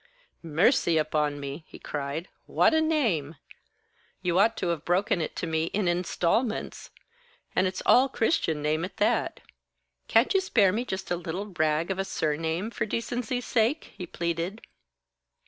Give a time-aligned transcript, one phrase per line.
[0.41, 3.35] "Mercy upon me," he cried, "what a name!
[4.23, 6.89] You ought to have broken it to me in instalments.
[7.55, 9.41] And it's all Christian name at that.
[10.07, 14.07] Can't you spare me just a little rag of a surname, for decency's sake?" he
[14.07, 14.63] pleaded.